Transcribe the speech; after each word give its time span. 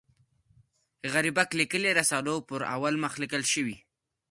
غریبک 1.13 1.49
لیکلي 1.59 1.91
رسالو 1.99 2.35
پر 2.49 2.59
اول 2.75 2.93
مخ 3.03 3.13
لیکل 3.21 3.41
شوي. 3.53 3.77